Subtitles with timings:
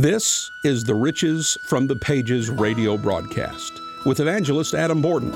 [0.00, 3.72] This is the Riches from the Pages radio broadcast
[4.06, 5.32] with evangelist Adam Borden,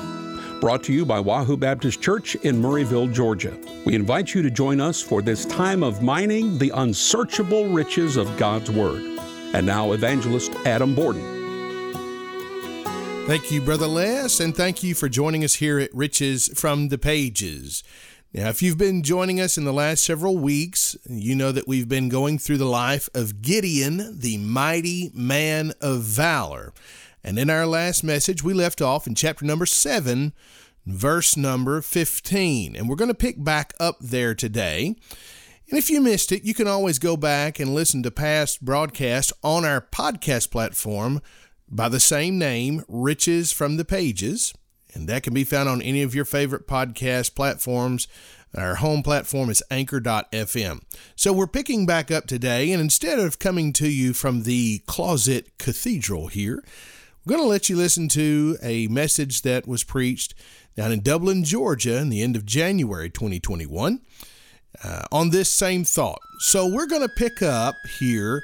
[0.61, 3.53] brought to you by Wahoo Baptist Church in Murrayville, Georgia.
[3.85, 8.37] We invite you to join us for this time of mining the unsearchable riches of
[8.37, 9.01] God's Word.
[9.53, 11.43] And now, evangelist Adam Borden.
[13.27, 16.97] Thank you, Brother Les, and thank you for joining us here at Riches from the
[16.97, 17.83] Pages.
[18.35, 21.87] Now, if you've been joining us in the last several weeks, you know that we've
[21.87, 26.73] been going through the life of Gideon, the mighty man of valor.
[27.23, 30.33] And in our last message, we left off in chapter number 7,
[30.87, 32.75] verse number 15.
[32.75, 34.95] And we're going to pick back up there today.
[35.69, 39.31] And if you missed it, you can always go back and listen to past broadcasts
[39.43, 41.21] on our podcast platform
[41.69, 44.55] by the same name, Riches from the Pages
[44.93, 48.07] and that can be found on any of your favorite podcast platforms.
[48.55, 50.81] Our home platform is anchor.fm.
[51.15, 55.57] So we're picking back up today, and instead of coming to you from the closet
[55.57, 56.63] cathedral here,
[57.25, 60.35] we're going to let you listen to a message that was preached
[60.75, 64.01] down in Dublin, Georgia, in the end of January 2021
[64.83, 66.19] uh, on this same thought.
[66.39, 68.43] So we're going to pick up here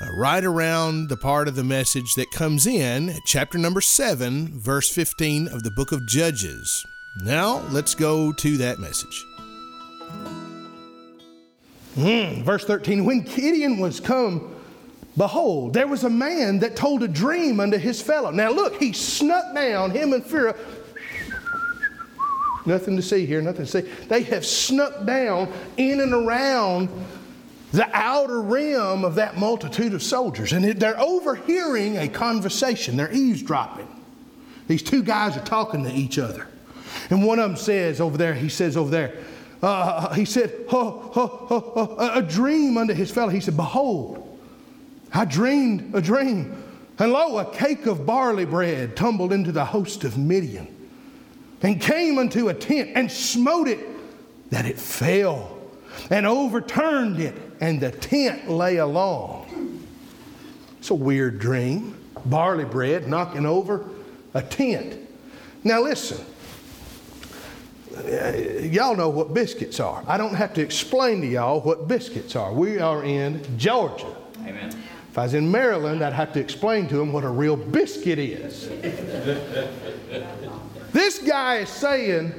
[0.00, 4.88] uh, right around the part of the message that comes in chapter number 7, verse
[4.90, 6.84] 15 of the book of Judges.
[7.22, 9.24] Now, let's go to that message.
[11.96, 14.54] Mm, verse 13 When Gideon was come,
[15.16, 18.30] behold, there was a man that told a dream unto his fellow.
[18.30, 20.56] Now, look, he snuck down, him and Phurah.
[22.66, 23.80] Nothing to see here, nothing to see.
[24.08, 26.88] They have snuck down in and around
[27.72, 30.52] the outer rim of that multitude of soldiers.
[30.52, 33.88] And they're overhearing a conversation, they're eavesdropping.
[34.66, 36.46] These two guys are talking to each other.
[37.10, 39.16] And one of them says over there, he says over there,
[39.62, 43.30] uh, he said, oh, oh, oh, a dream unto his fellow.
[43.30, 44.38] He said, Behold,
[45.12, 46.62] I dreamed a dream.
[46.98, 50.68] And lo, a cake of barley bread tumbled into the host of Midian
[51.62, 53.80] and came unto a tent and smote it
[54.50, 55.58] that it fell
[56.10, 59.84] and overturned it, and the tent lay along.
[60.78, 61.98] It's a weird dream.
[62.24, 63.84] Barley bread knocking over
[64.34, 64.98] a tent.
[65.64, 66.24] Now, listen.
[67.96, 68.32] Uh,
[68.62, 70.04] y'all know what biscuits are.
[70.06, 72.52] I don't have to explain to y'all what biscuits are.
[72.52, 74.14] We are in Georgia.
[74.42, 74.68] Amen.
[75.10, 78.20] If I was in Maryland, I'd have to explain to them what a real biscuit
[78.20, 78.68] is.
[80.92, 82.32] this guy is saying,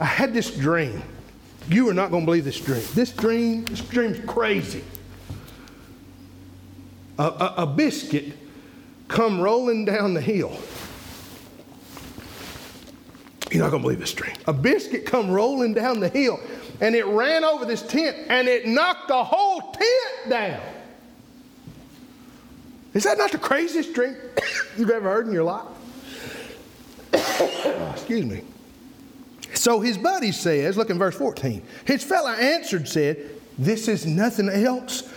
[0.00, 1.02] I had this dream.
[1.68, 2.82] You are not going to believe this dream.
[2.94, 4.82] This dream, this dream's crazy.
[7.18, 8.32] A, a, a biscuit
[9.08, 10.56] come rolling down the hill.
[13.50, 14.36] You're not going to believe this dream.
[14.46, 16.40] A biscuit come rolling down the hill,
[16.80, 20.60] and it ran over this tent, and it knocked the whole tent down.
[22.94, 24.16] Is that not the craziest dream
[24.78, 25.66] you've ever heard in your life?
[27.92, 28.42] Excuse me.
[29.68, 33.18] So his buddy says, look in verse 14, his fellow answered, said,
[33.58, 35.12] This is nothing else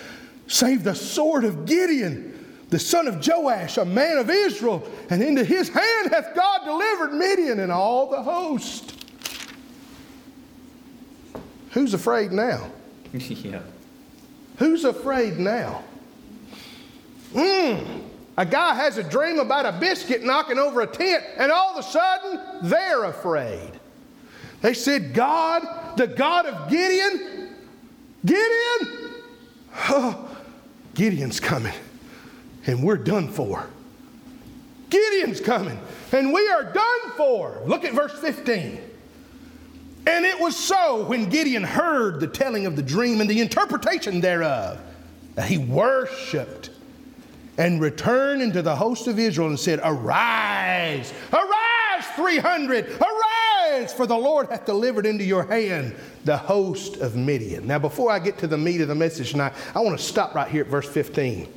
[0.48, 5.46] save the sword of Gideon, the son of Joash, a man of Israel, and into
[5.46, 8.94] his hand hath God delivered Midian and all the host.
[11.70, 12.70] Who's afraid now?
[13.14, 13.62] yeah.
[14.58, 15.82] Who's afraid now?
[17.34, 18.02] Hmm.
[18.38, 21.78] A guy has a dream about a biscuit knocking over a tent, and all of
[21.78, 23.78] a sudden, they're afraid.
[24.62, 27.50] They said, God, the God of Gideon,
[28.26, 29.14] Gideon,
[29.90, 30.38] oh,
[30.94, 31.74] Gideon's coming,
[32.68, 33.68] and we're done for.
[34.90, 35.80] Gideon's coming,
[36.12, 37.62] and we are done for.
[37.66, 38.80] Look at verse 15.
[40.08, 44.20] And it was so when Gideon heard the telling of the dream and the interpretation
[44.20, 44.80] thereof,
[45.36, 46.72] that he worshiped
[47.58, 53.21] and returned into the host of Israel and said, Arise, arise, 300, arise,
[53.90, 57.66] for the Lord hath delivered into your hand the host of Midian.
[57.66, 60.36] Now, before I get to the meat of the message tonight, I want to stop
[60.36, 61.48] right here at verse 15.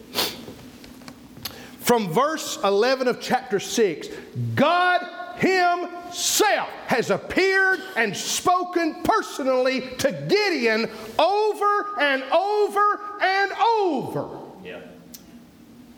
[1.81, 4.09] From verse 11 of chapter 6,
[4.55, 5.03] God
[5.37, 10.89] Himself has appeared and spoken personally to Gideon
[11.19, 14.29] over and over and over.
[14.65, 14.81] Yeah.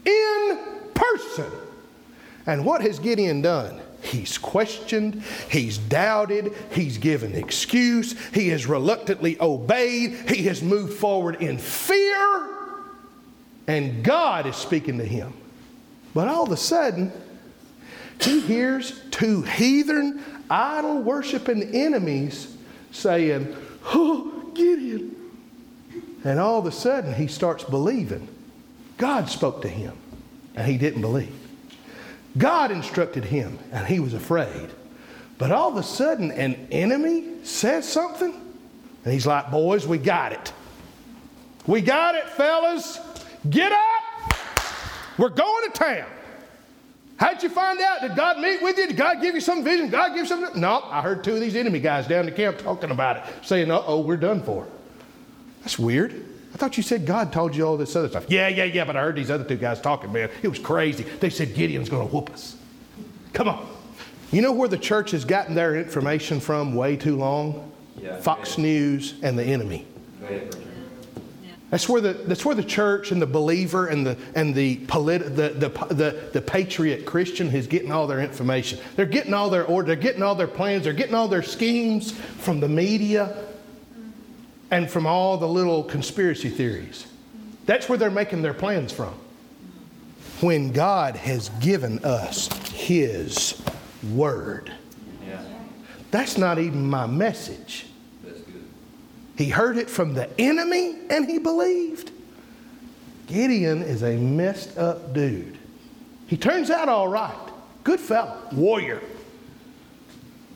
[0.05, 0.59] In
[0.95, 1.53] person.
[2.47, 3.81] And what has Gideon done?
[4.07, 11.43] He's questioned, he's doubted, he's given excuse, he has reluctantly obeyed, he has moved forward
[11.43, 12.49] in fear,
[13.67, 15.33] and God is speaking to him.
[16.15, 17.13] But all of a sudden,
[18.21, 22.57] he hears two heathen, idol worshiping enemies
[22.93, 23.55] saying,
[23.93, 25.15] Oh, Gideon.
[26.25, 28.27] And all of a sudden, he starts believing.
[28.99, 29.97] God spoke to him,
[30.55, 31.36] and he didn't believe.
[32.39, 34.71] God instructed him, and he was afraid.
[35.39, 38.33] But all of a sudden, an enemy says something,
[39.05, 40.53] and he's like, Boys, we got it.
[41.67, 43.01] We got it, fellas.
[43.49, 44.35] Get up.
[45.19, 46.07] We're going to town.
[47.17, 48.03] How'd you find out?
[48.03, 48.89] Did God meet with you?
[48.89, 49.89] Did God give you some vision?
[49.89, 50.61] God give you something?
[50.61, 53.71] No, I heard two of these enemy guys down the camp talking about it, saying,
[53.71, 54.67] uh oh, we're done for.
[55.63, 56.25] That's weird.
[56.57, 58.25] I thought you said God told you all this other stuff.
[58.29, 60.31] Yeah, yeah, yeah, but I heard these other two guys talking, man.
[60.41, 61.03] It was crazy.
[61.03, 62.57] They said Gideon's going to whoop us.
[63.35, 63.69] Come on.
[64.33, 67.71] You know where the church has gotten their information from way too long?
[67.99, 69.87] Yeah, Fox News and the enemy.
[71.69, 75.37] That's where the, that's where the church and the believer and the, and the, politi-
[75.37, 78.79] the, the, the, the patriot Christian is getting all their information.
[78.95, 82.13] They're getting all their order, they're getting all their plans, they're getting all their schemes
[82.13, 83.46] from the media
[84.71, 87.07] and from all the little conspiracy theories.
[87.67, 89.15] That's where they're making their plans from.
[90.41, 93.61] When God has given us His
[94.13, 94.73] Word.
[95.27, 95.43] Yeah.
[96.11, 97.87] That's not even my message.
[99.37, 102.11] He heard it from the enemy and he believed.
[103.27, 105.59] Gideon is a messed up dude.
[106.27, 107.37] He turns out all right.
[107.85, 109.03] Good fellow, warrior.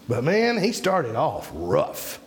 [0.08, 2.20] But man, he started off rough.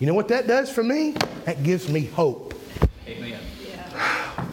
[0.00, 1.14] You know what that does for me?
[1.44, 2.54] That gives me hope.
[3.06, 3.38] Amen.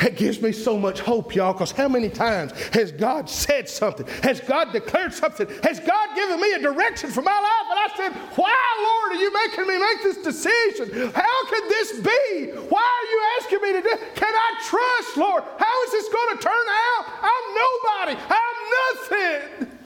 [0.00, 4.06] That gives me so much hope, y'all, because how many times has God said something?
[4.22, 5.46] Has God declared something?
[5.62, 7.66] Has God given me a direction for my life?
[7.70, 11.10] And I said, Why, Lord, are you making me make this decision?
[11.12, 12.50] How could this be?
[12.70, 15.42] Why are you asking me to do Can I trust, Lord?
[15.58, 17.04] How is this going to turn out?
[17.20, 18.20] I'm nobody.
[18.30, 19.78] I'm nothing.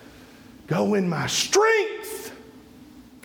[0.69, 2.24] Go in my strength.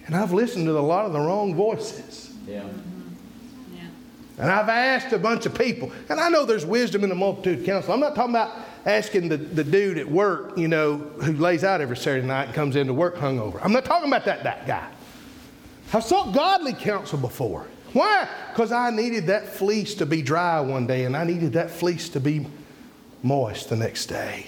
[0.09, 2.33] And I've listened to a lot of the wrong voices.
[2.47, 2.63] Yeah.
[4.39, 7.63] And I've asked a bunch of people, and I know there's wisdom in the multitude
[7.63, 7.94] counsel.
[7.94, 8.56] I'm not talking about
[8.88, 12.56] asking the, the dude at work, you know, who lays out every Saturday night and
[12.56, 13.59] comes into work hungover.
[13.63, 14.89] I'm not talking about that, that guy.
[15.94, 17.67] I've sought godly counsel before.
[17.94, 18.27] Why?
[18.51, 22.09] Because I needed that fleece to be dry one day, and I needed that fleece
[22.09, 22.47] to be
[23.21, 24.47] moist the next day.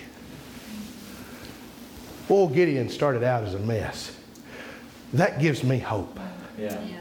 [2.30, 4.18] Old Gideon started out as a mess.
[5.14, 6.20] That gives me hope.
[6.58, 6.80] Yeah.
[6.84, 6.98] yeah.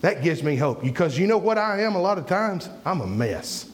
[0.00, 2.68] That gives me hope because you know what I am a lot of times?
[2.84, 3.70] I'm a mess.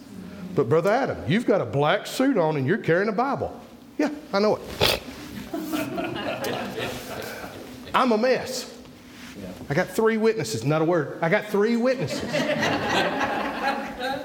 [0.54, 3.58] But, Brother Adam, you've got a black suit on and you're carrying a Bible.
[3.98, 5.02] Yeah, I know it.
[7.94, 8.72] I'm a mess.
[9.68, 11.18] I got three witnesses, not a word.
[11.20, 12.22] I got three witnesses.
[12.32, 14.24] I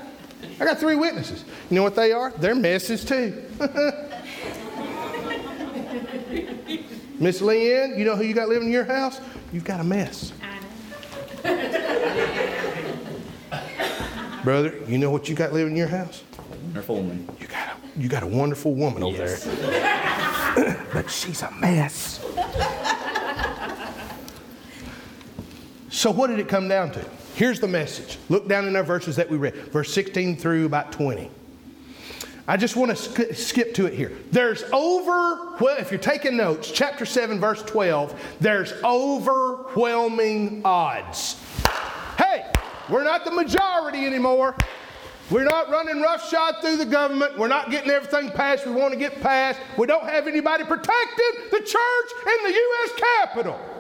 [0.60, 1.44] got three witnesses.
[1.70, 2.32] You know what they are?
[2.38, 3.44] They're messes too.
[7.20, 9.22] Miss Leanne, you know who you got living in your house?
[9.54, 10.34] You've got a mess.
[14.44, 16.24] Brother, you know what you got living in your house?
[16.64, 17.30] Wonderful woman.
[17.40, 19.46] You got a, you got a wonderful woman over yes.
[19.46, 20.86] there.
[20.94, 22.20] but she's a mess.
[25.90, 27.06] so, what did it come down to?
[27.36, 28.18] Here's the message.
[28.30, 31.32] Look down in our verses that we read, verse 16 through about 20.
[32.48, 34.12] I just want to sk- skip to it here.
[34.32, 41.42] There's over, well, if you're taking notes, chapter 7, verse 12, there's overwhelming odds.
[42.18, 42.46] Hey,
[42.88, 44.56] we're not the majority anymore.
[45.32, 47.36] We're not running roughshod through the government.
[47.36, 49.60] We're not getting everything passed we want to get passed.
[49.76, 52.92] We don't have anybody protecting the church in the U.S.
[53.24, 53.75] Capitol.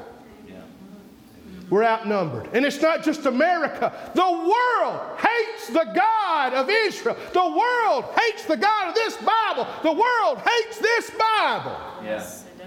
[1.69, 2.49] We're outnumbered.
[2.53, 3.91] And it's not just America.
[4.13, 7.17] The world hates the God of Israel.
[7.33, 9.67] The world hates the God of this Bible.
[9.81, 11.77] The world hates this Bible.
[12.03, 12.63] Yes, it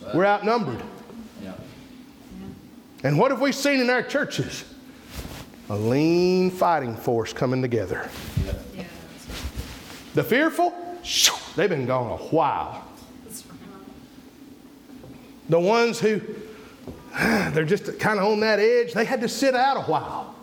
[0.00, 0.14] does.
[0.14, 0.82] We're outnumbered.
[1.42, 1.52] Yeah.
[3.04, 4.64] And what have we seen in our churches?
[5.68, 8.10] A lean fighting force coming together.
[8.44, 8.84] Yeah.
[10.14, 10.74] The fearful,
[11.54, 12.84] they've been gone a while.
[15.48, 16.20] The ones who
[17.52, 18.92] they're just kind of on that edge.
[18.92, 20.34] They had to sit out a while.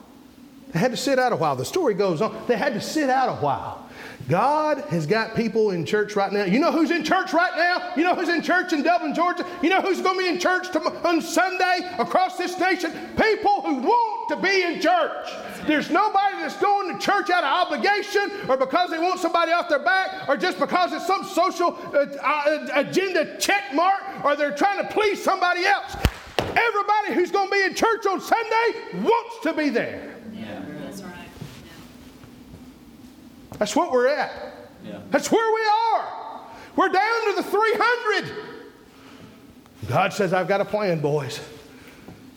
[0.74, 1.56] They had to sit out a while.
[1.56, 2.38] The story goes on.
[2.48, 3.88] They had to sit out a while.
[4.28, 6.44] God has got people in church right now.
[6.44, 7.94] You know who's in church right now?
[7.96, 9.46] You know who's in church in Dublin, Georgia?
[9.62, 12.92] You know who's going to be in church on Sunday across this nation?
[13.16, 15.28] People who want to be in church.
[15.66, 19.70] There's nobody that's going to church out of obligation or because they want somebody off
[19.70, 24.52] their back or just because it's some social uh, uh, agenda check mark or they're
[24.52, 25.96] trying to please somebody else.
[26.40, 30.16] Everybody who's going to be in church on Sunday wants to be there.
[30.34, 31.14] Yeah, that's right.
[31.66, 31.72] Yeah.
[33.58, 34.32] That's what we're at.
[34.86, 35.00] Yeah.
[35.10, 35.62] That's where we
[35.96, 36.42] are.
[36.76, 38.32] We're down to the 300.
[39.88, 41.40] God says, I've got a plan, boys.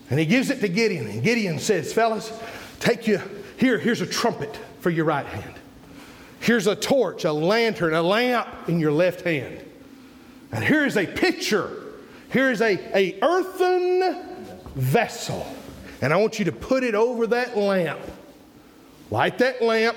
[0.08, 1.06] And he gives it to Gideon.
[1.06, 2.32] And Gideon says, Fellas,
[2.80, 3.20] take you,
[3.58, 5.54] here, here's a trumpet for your right hand.
[6.40, 9.64] Here's a torch, a lantern, a lamp in your left hand.
[10.52, 11.79] And here is a pitcher.
[12.32, 14.22] Here is a, a earthen
[14.74, 15.46] vessel.
[16.00, 18.00] And I want you to put it over that lamp.
[19.10, 19.96] Light that lamp,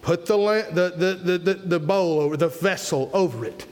[0.00, 3.66] put the, lamp, the, the, the, the, bowl over, the vessel over it.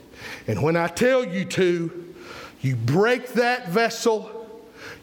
[0.46, 2.14] And when I tell you to,
[2.60, 4.30] you break that vessel,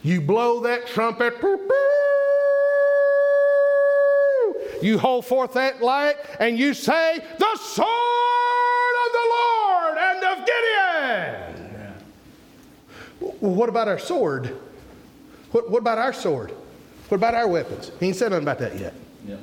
[0.04, 1.34] you blow that trumpet,
[4.82, 8.01] you hold forth that light, and you say, The sword
[13.42, 14.56] Well, what about our sword?
[15.52, 16.52] What, what about our sword?
[17.10, 17.92] What about our weapons?
[18.00, 18.94] He ain't said nothing about that yet.
[19.28, 19.36] Yeah.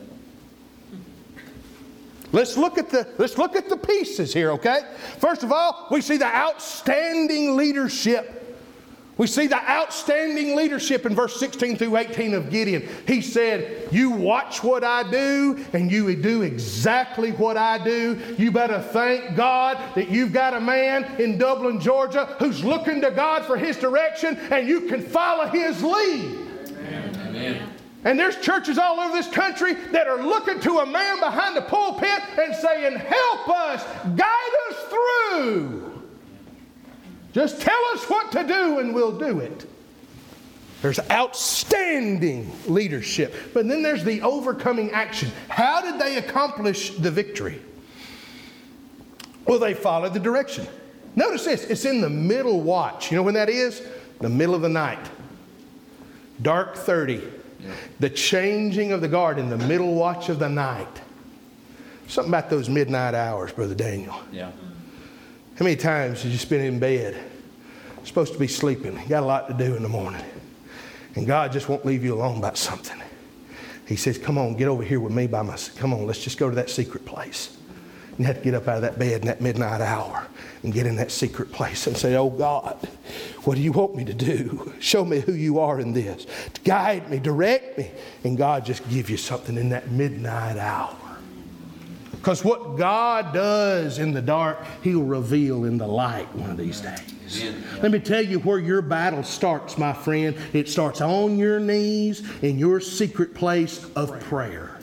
[2.33, 4.81] Let's look at the let's look at the pieces here, okay?
[5.19, 8.48] First of all, we see the outstanding leadership
[9.19, 12.89] we see the outstanding leadership in verse 16 through 18 of Gideon.
[13.07, 18.19] He said, You watch what I do, and you do exactly what I do.
[18.39, 23.11] You better thank God that you've got a man in Dublin, Georgia, who's looking to
[23.11, 26.47] God for his direction, and you can follow his lead.
[26.69, 27.17] Amen.
[27.27, 27.69] Amen.
[28.05, 31.63] And there's churches all over this country that are looking to a man behind the
[31.63, 33.85] pulpit and saying, Help us,
[34.15, 35.98] guide us through.
[37.33, 39.67] Just tell us what to do and we'll do it.
[40.83, 43.35] There's outstanding leadership.
[43.53, 45.31] But then there's the overcoming action.
[45.49, 47.61] How did they accomplish the victory?
[49.47, 50.67] Well, they followed the direction.
[51.17, 53.11] Notice this it's in the middle watch.
[53.11, 53.83] You know when that is?
[54.21, 55.05] The middle of the night.
[56.43, 57.23] Dark 30.
[57.99, 60.87] The changing of the guard in the middle watch of the night.
[62.07, 64.19] Something about those midnight hours, Brother Daniel.
[64.31, 64.53] Yeah.
[65.59, 67.17] How many times did you spend in bed?
[68.05, 68.99] supposed to be sleeping.
[68.99, 70.25] You got a lot to do in the morning.
[71.15, 73.01] And God just won't leave you alone about something.
[73.87, 75.79] He says, Come on, get over here with me by myself.
[75.79, 77.57] Come on, let's just go to that secret place.
[78.19, 80.27] You have to get up out of that bed in that midnight hour
[80.63, 82.77] and get in that secret place and say, Oh God,
[83.45, 84.73] what do you want me to do?
[84.81, 86.27] Show me who you are in this.
[86.65, 87.91] Guide me, direct me.
[88.25, 90.97] And God just give you something in that midnight hour.
[92.19, 96.81] Because what God does in the dark, He'll reveal in the light one of these
[96.81, 97.43] days.
[97.43, 97.65] Amen.
[97.83, 100.37] Let me tell you where your battle starts, my friend.
[100.53, 104.79] It starts on your knees in your secret place of prayer.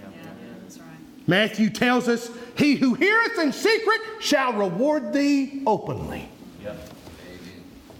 [1.27, 6.29] Matthew tells us, He who heareth in secret shall reward thee openly.
[6.63, 6.89] Yep.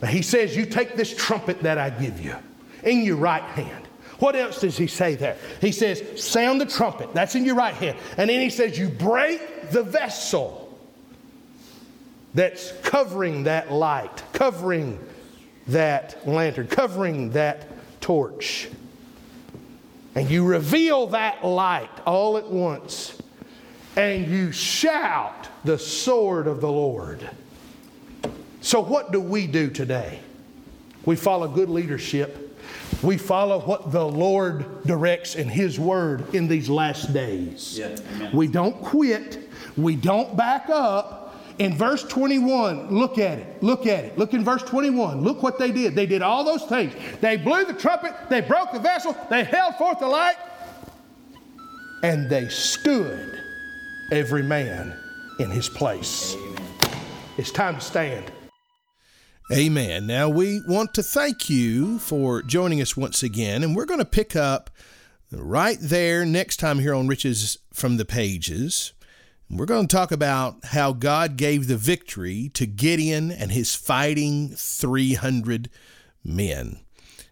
[0.10, 2.36] He says, You take this trumpet that I give you
[2.84, 3.85] in your right hand
[4.20, 5.38] what else does he say there?
[5.60, 7.14] He says, Sound the trumpet.
[7.14, 7.98] That's in your right hand.
[8.18, 10.62] And then he says, You break the vessel
[12.34, 15.00] that's covering that light, covering
[15.68, 17.68] that lantern, covering that
[18.02, 18.70] torch.
[20.14, 23.22] And you reveal that light all at once.
[23.98, 27.30] And you shout the sword of the Lord.
[28.62, 30.20] So, what do we do today?
[31.06, 32.45] We follow good leadership
[33.02, 37.78] we follow what the Lord directs in His Word in these last days.
[37.78, 37.96] Yeah,
[38.34, 41.22] we don't quit, we don't back up.
[41.58, 43.64] In verse 21, look at it.
[43.64, 44.18] Look at it.
[44.18, 45.22] Look in verse 21.
[45.22, 45.96] Look what they did.
[45.96, 46.94] They did all those things.
[47.22, 50.36] They blew the trumpet, they broke the vessel, they held forth the light,
[52.04, 53.40] and they stood
[54.12, 54.94] every man
[55.40, 56.36] in his place.
[56.36, 56.62] Amen.
[57.38, 58.32] It's time to stand.
[59.52, 60.08] Amen.
[60.08, 64.06] Now, we want to thank you for joining us once again, and we're going to
[64.06, 64.72] pick up
[65.32, 68.94] right there next time here on Riches from the Pages.
[69.48, 74.50] We're going to talk about how God gave the victory to Gideon and his fighting
[74.56, 75.70] 300
[76.24, 76.80] men.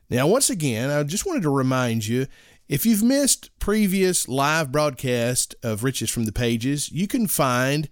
[0.07, 2.27] Now, once again, I just wanted to remind you
[2.69, 7.89] if you've missed previous live broadcast of Riches from the Pages, you can find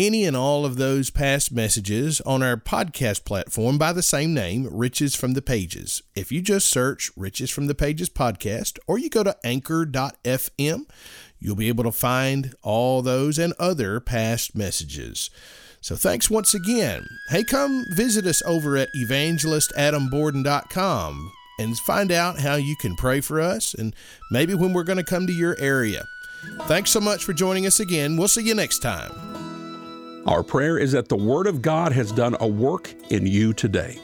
[0.00, 4.66] any and all of those past messages on our podcast platform by the same name,
[4.72, 6.02] Riches from the Pages.
[6.14, 10.86] If you just search Riches from the Pages podcast or you go to anchor.fm,
[11.38, 15.28] you'll be able to find all those and other past messages.
[15.82, 17.06] So thanks once again.
[17.28, 23.38] Hey, come visit us over at evangelistadamborden.com and find out how you can pray for
[23.38, 23.94] us and
[24.30, 26.06] maybe when we're going to come to your area.
[26.62, 28.16] Thanks so much for joining us again.
[28.16, 29.59] We'll see you next time.
[30.26, 33.98] Our prayer is that the Word of God has done a work in you today.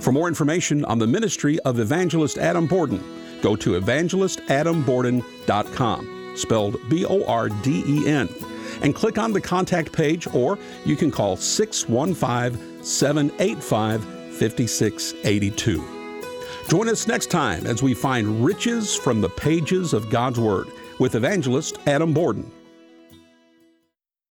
[0.00, 3.02] For more information on the ministry of Evangelist Adam Borden,
[3.40, 8.28] go to evangelistadamborden.com, spelled B O R D E N,
[8.82, 15.82] and click on the contact page, or you can call 615 785 5682.
[16.68, 21.14] Join us next time as we find riches from the pages of God's Word with
[21.14, 22.52] Evangelist Adam Borden.